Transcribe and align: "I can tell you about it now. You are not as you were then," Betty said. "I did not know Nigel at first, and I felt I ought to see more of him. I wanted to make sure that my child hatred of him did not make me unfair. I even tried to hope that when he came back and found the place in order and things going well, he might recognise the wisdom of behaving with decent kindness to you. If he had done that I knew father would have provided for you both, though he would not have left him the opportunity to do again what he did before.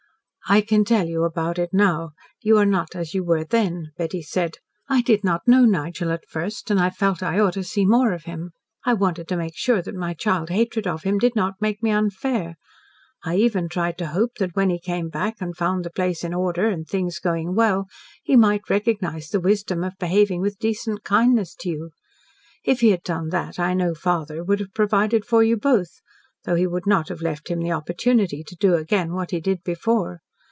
"I 0.49 0.59
can 0.59 0.83
tell 0.83 1.07
you 1.07 1.23
about 1.23 1.57
it 1.59 1.69
now. 1.71 2.11
You 2.41 2.57
are 2.57 2.65
not 2.65 2.93
as 2.93 3.13
you 3.13 3.23
were 3.23 3.45
then," 3.45 3.93
Betty 3.97 4.21
said. 4.21 4.55
"I 4.89 5.01
did 5.01 5.23
not 5.23 5.47
know 5.47 5.63
Nigel 5.63 6.11
at 6.11 6.25
first, 6.27 6.69
and 6.69 6.77
I 6.77 6.89
felt 6.89 7.23
I 7.23 7.39
ought 7.39 7.53
to 7.53 7.63
see 7.63 7.85
more 7.85 8.11
of 8.11 8.25
him. 8.25 8.51
I 8.83 8.93
wanted 8.93 9.29
to 9.29 9.37
make 9.37 9.55
sure 9.55 9.81
that 9.81 9.95
my 9.95 10.13
child 10.13 10.49
hatred 10.49 10.85
of 10.87 11.03
him 11.03 11.19
did 11.19 11.37
not 11.37 11.53
make 11.61 11.81
me 11.81 11.89
unfair. 11.91 12.55
I 13.23 13.37
even 13.37 13.69
tried 13.69 13.97
to 13.99 14.07
hope 14.07 14.31
that 14.39 14.53
when 14.53 14.69
he 14.69 14.77
came 14.77 15.07
back 15.07 15.35
and 15.39 15.55
found 15.55 15.85
the 15.85 15.89
place 15.89 16.21
in 16.21 16.33
order 16.33 16.67
and 16.67 16.85
things 16.85 17.17
going 17.19 17.55
well, 17.55 17.85
he 18.21 18.35
might 18.35 18.69
recognise 18.69 19.29
the 19.29 19.39
wisdom 19.39 19.85
of 19.85 19.93
behaving 19.99 20.41
with 20.41 20.59
decent 20.59 21.05
kindness 21.05 21.55
to 21.61 21.69
you. 21.69 21.89
If 22.65 22.81
he 22.81 22.89
had 22.89 23.03
done 23.03 23.29
that 23.29 23.57
I 23.57 23.73
knew 23.73 23.95
father 23.95 24.43
would 24.43 24.59
have 24.59 24.73
provided 24.73 25.23
for 25.23 25.43
you 25.43 25.55
both, 25.55 26.01
though 26.43 26.55
he 26.55 26.67
would 26.67 26.87
not 26.87 27.07
have 27.07 27.21
left 27.21 27.47
him 27.47 27.61
the 27.61 27.71
opportunity 27.71 28.43
to 28.45 28.55
do 28.57 28.73
again 28.75 29.13
what 29.13 29.31
he 29.31 29.39
did 29.39 29.63
before. 29.63 30.19